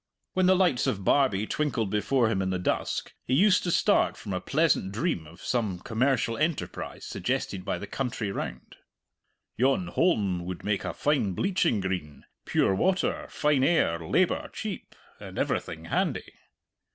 When 0.33 0.47
the 0.47 0.55
lights 0.55 0.87
of 0.87 1.03
Barbie 1.03 1.45
twinkled 1.45 1.91
before 1.91 2.27
him 2.27 2.41
in 2.41 2.49
the 2.49 2.57
dusk, 2.57 3.13
he 3.23 3.35
used 3.35 3.61
to 3.61 3.69
start 3.69 4.17
from 4.17 4.33
a 4.33 4.41
pleasant 4.41 4.91
dream 4.91 5.27
of 5.27 5.43
some 5.43 5.77
commercial 5.77 6.35
enterprise 6.39 7.05
suggested 7.05 7.63
by 7.63 7.77
the 7.77 7.85
country 7.85 8.31
round. 8.31 8.77
"Yon 9.57 9.89
holm 9.89 10.43
would 10.43 10.63
make 10.63 10.83
a 10.83 10.95
fine 10.95 11.33
bleaching 11.33 11.81
green 11.81 12.25
pure 12.45 12.73
water, 12.73 13.27
fine 13.29 13.63
air, 13.63 13.99
labour 13.99 14.49
cheap, 14.55 14.95
and 15.19 15.37
everything 15.37 15.85
handy. 15.85 16.33